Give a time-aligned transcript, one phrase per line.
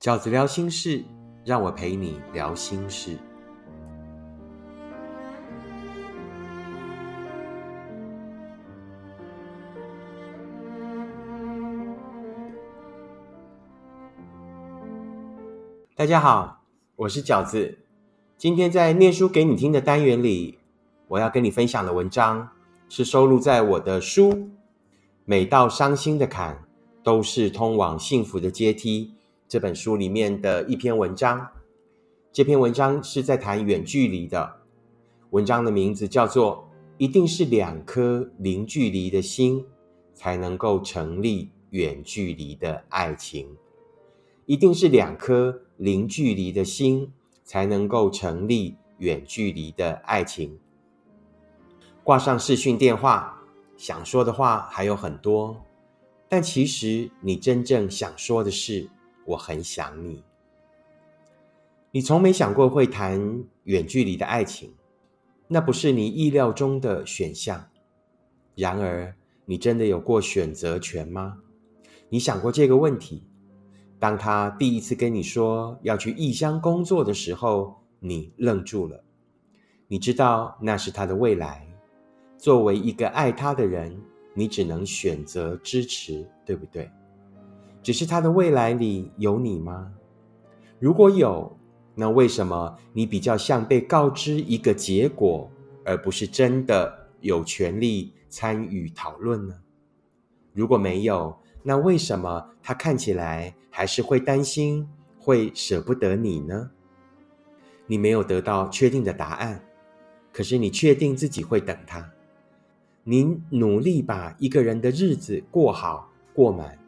[0.00, 1.04] 饺子聊心事，
[1.44, 3.18] 让我陪你聊心事。
[15.94, 16.64] 大家好，
[16.96, 17.80] 我是饺子。
[18.38, 20.58] 今天在念书给你听的单元里，
[21.08, 22.48] 我要跟你分享的文章
[22.88, 24.32] 是收录在我的书
[25.26, 26.64] 《每道伤心的坎
[27.02, 29.14] 都是通往幸福的阶梯》
[29.50, 31.50] 这本书里面的一篇文章。
[32.30, 34.60] 这篇文章是在谈远距离的，
[35.30, 39.66] 文章的名字叫做“一定是两颗零距离的心
[40.14, 43.56] 才能够成立远距离的爱情”，
[44.46, 45.62] 一定是两颗。
[45.76, 47.10] 零距离的心
[47.42, 50.60] 才能够成立远距离的爱情。
[52.04, 53.42] 挂上视讯电话，
[53.78, 55.64] 想说的话还有很多，
[56.28, 58.90] 但其实你真正想说的是
[59.30, 60.22] “我很想你”。
[61.92, 64.72] 你从没想过会谈远距离的爱情，
[65.48, 67.68] 那不是你意料中的选项。
[68.54, 71.38] 然而，你真的有过选择权吗？
[72.08, 73.24] 你想过这个问题？
[73.98, 79.04] 当他第一次跟你说要去异乡工作的时候，你愣住了。
[79.88, 81.66] 你知道那是他的未来。
[82.38, 84.00] 作为一个爱他的人，
[84.32, 86.88] 你只能选择支持，对不对？
[87.82, 89.92] 只是他的未来里有你吗？
[90.78, 91.56] 如果有，
[91.94, 95.50] 那为什么你比较像被告知一个结果，
[95.84, 99.54] 而不是真的有权利参与讨论呢？
[100.52, 101.36] 如果没有？
[101.62, 106.70] 那为什么他看起来还是会担心、会舍不得你呢？
[107.86, 109.62] 你没有得到确定的答案，
[110.32, 112.10] 可是你确定自己会等他。
[113.04, 116.78] 你努力把一个人的日子过好、过满。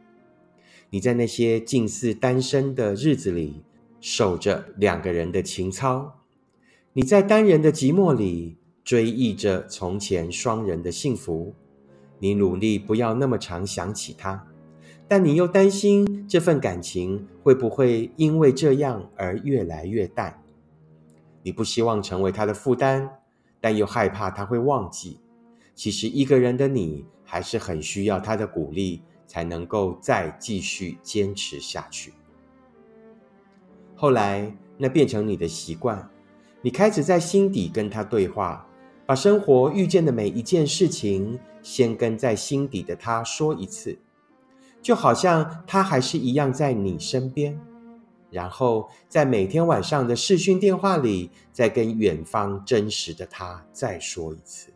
[0.94, 3.62] 你在那些近似单身的日子里，
[3.98, 6.20] 守着两个人的情操；
[6.92, 11.54] 你在单人的寂寞里，追忆着从前双人的幸福。
[12.18, 14.46] 你努力不要那么常想起他。
[15.08, 20.42] 但你又担心这份感情会不会因为这样而越来越淡？
[21.42, 23.08] 你不希望成为他的负担，
[23.62, 25.18] 但又害怕他会忘记。
[25.74, 29.00] 其实一个人的你还是很需要他的鼓励，
[29.32, 32.12] 才能够再继续坚持下去。
[33.96, 36.06] 后来那变成你的习惯，
[36.60, 38.68] 你开始在心底跟他对话，
[39.06, 43.98] 把生活遇见的每一件事情，先跟在心底的他说一次。
[44.82, 47.58] 就好像他还是一样在你身边，
[48.30, 54.74] 然后在每天晚上的视讯电话里，再跟远方真实的他再说一次。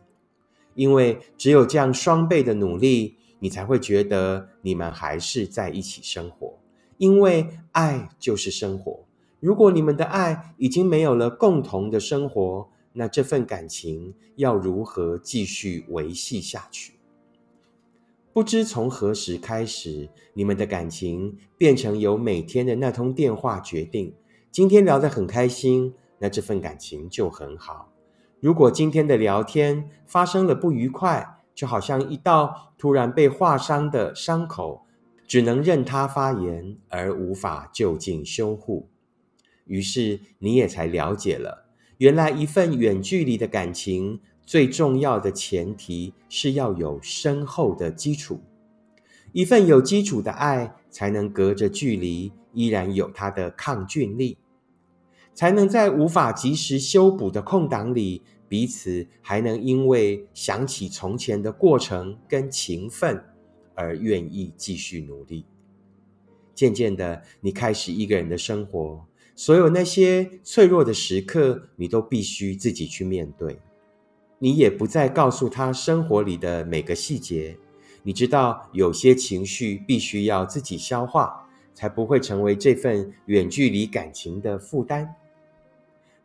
[0.73, 6.57] 因为只有这样双倍的努力，你才会觉得你们还是在一起生活。
[6.97, 9.05] 因为爱就是生活。
[9.39, 16.93] 如果你们的爱已经没有了共同的生活，那这份感情要如何继续维系下去？
[18.33, 24.15] 不知从何时开始，你们的感情变成由每天的那通电话决定。
[24.51, 27.91] 今天聊得很开心，那这份感情就很好。
[28.39, 34.85] 如果今天的聊天发生了不愉快，就好像一道突然被划伤的伤口，
[35.27, 38.87] 只能任它发炎，而无法就近修护。
[39.65, 41.65] 于是你也才了解了，
[41.97, 44.19] 原来一份远距离的感情。
[44.45, 48.39] 最重要的前提是要有深厚的基础，
[49.33, 54.37] 一份有基础的爱，才能隔着距离依然有它的抗菌力，
[55.37, 63.23] 才能在无法及时修补的空档里，彼此还能因为想起从前的过程跟情分
[63.75, 65.45] 而愿意继续努力。
[66.55, 69.05] 渐渐的，你开始一个人的生活，
[69.35, 73.59] 所有那些脆弱的时刻，你都必须自己去面对。
[74.39, 77.59] 你也不再告诉他生活里的每个细节，
[78.01, 85.13] 你知道有些情绪必须要自己消化，才不会成为这份远距离感情的负担。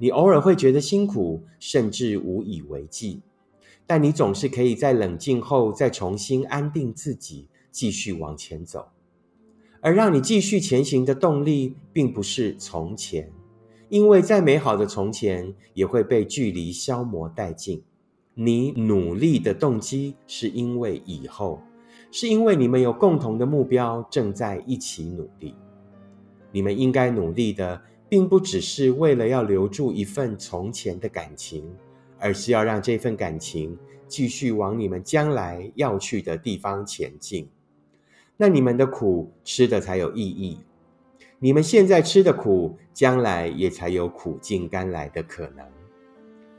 [0.02, 3.20] 你偶尔会觉得辛苦，甚至无以为继，
[3.86, 8.88] 但你总是可以在冷静后再重新安定自己，继续往前走。
[9.80, 13.30] 而让你继续前行的动力，并不是从前，
[13.90, 17.80] 因为再美好的从前也会被距离消磨殆尽。
[18.34, 21.62] 你努力的动机是因为以后，
[22.10, 25.54] 是因为你们有共同的目标，正在一起努力。
[26.50, 27.80] 你们应该努力的，
[28.12, 31.64] 并不只是为了要留住一份从前的感情，
[32.18, 33.74] 而是要让这份感情
[34.06, 37.48] 继续往你们将来要去的地方前进。
[38.36, 40.58] 那你们的苦吃的才有意义。
[41.38, 45.64] 你们现在吃的苦，将来也才有苦尽甘来的可能。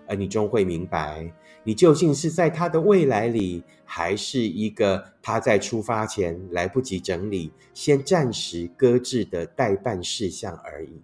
[0.07, 1.31] 而你终会明白，
[1.63, 10.99] 你究竟是在他的未来里，还是一个他在出发前来不及整理、先暂时搁置的待办事项而已。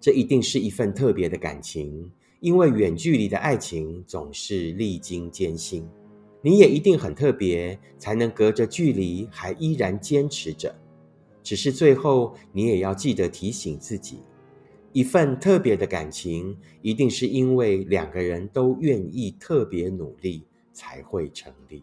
[0.00, 2.10] 这一定是一份特别的感情，
[2.40, 5.86] 因为远距离的爱情总是历经艰辛。
[6.42, 10.74] 你也一定很特别，才能隔着距离还依然坚持着。
[11.42, 14.20] 只是最后，你也要记得提醒自己。
[14.92, 21.82] 一份特别的感情，一定是因为两个人都愿意特别努力才会成立。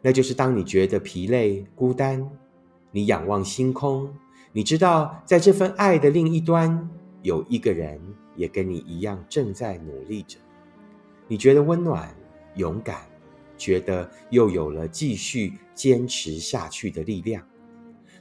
[0.00, 2.28] 那就是当你觉得疲累、孤单，
[2.90, 4.12] 你仰望星空，
[4.54, 6.90] 你知道在这份爱的另一端，
[7.22, 7.98] 有一个人
[8.36, 10.38] 也跟你一样正在努力着。
[11.26, 12.14] 你觉得温暖、
[12.56, 13.00] 勇敢，
[13.56, 17.42] 觉得又有了继续坚持下去的力量。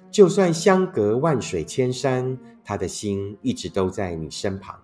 [0.10, 4.82] 就算相隔万水千山，他的心一直都在你身旁。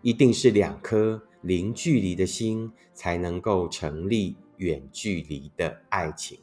[0.00, 6.38] 一定是两颗零距离的心，才能够成立远距离的爱情。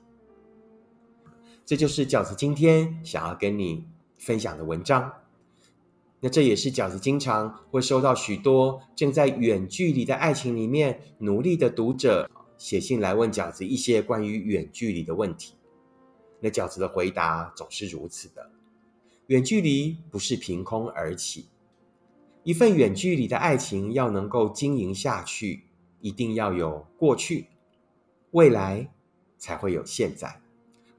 [1.66, 3.86] 这就是饺子今天想要跟你
[4.20, 5.12] 分享的文章。
[6.20, 15.56] 那这也是饺子经常会收到许多正在远距离的爱情里面努力的读者写信来问饺子一些关于远距离的问题。
[16.40, 18.52] 那饺子的回答总是如此的：
[19.28, 21.48] 远距离不是凭空而起，
[22.44, 25.64] 一份远距离的爱情要能够经营下去，
[26.00, 27.48] 一定要有过去、
[28.32, 28.92] 未来，
[29.38, 30.42] 才会有现在。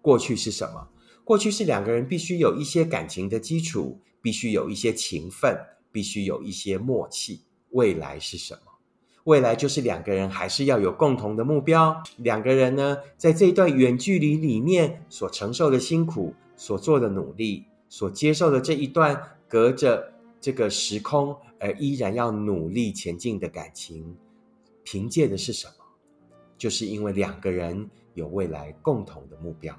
[0.06, 0.88] 过去是什么？
[1.25, 5.58] 过去是两个人必须有一些感情的基础，必须有一些情分，
[5.91, 7.41] 必须有一些默契。
[7.70, 8.61] 未来是什么？
[9.25, 12.00] 未来就是两个人还是要有共同的目标。
[12.19, 24.17] 两个人呢，在这一段远距离里面所承受的辛苦、所做的努力、所接受的这一段隔着这个时空而依然要努力前进的感情，
[24.85, 25.85] 凭借的是什么？
[26.56, 29.76] 就是因为两个人有未来共同的目标，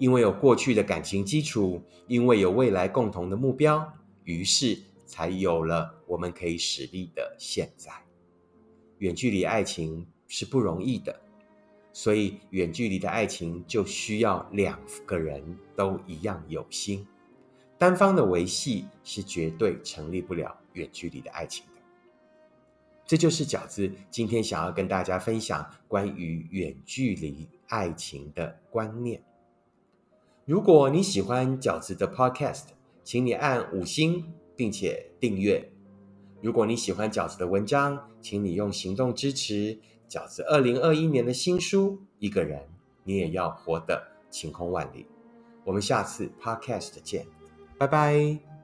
[0.00, 3.86] 因为有过去的感情基础，因为有未来共同的目标，
[4.24, 7.92] 于是才有了我们可以使力的现在。
[9.00, 11.20] 远距离爱情是不容易的，
[11.92, 15.44] 所以远距离的爱情就需要两个人
[15.76, 17.06] 都一样有心，
[17.76, 21.80] 单方的维系是绝对成立不了远距离的爱情的。
[23.04, 29.22] 这就是饺子今天想要跟大家分享关于远距离爱情的观念。
[30.50, 32.64] 如果你喜欢饺子的 Podcast，
[33.04, 35.70] 请你按五星并且订阅。
[36.42, 42.68] 如果你喜欢饺子的文章，请你用行动支持饺子二零二一年的新书《一个人，
[43.04, 45.04] 你也要活得晴空万里》。
[45.64, 47.24] 我们下次 Podcast 见，
[47.78, 48.49] 拜拜。